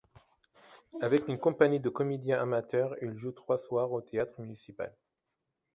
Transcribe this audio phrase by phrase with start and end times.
[1.03, 4.95] Avec une compagnie de comédiens amateurs, il joue trois soirs au théâtre municipal.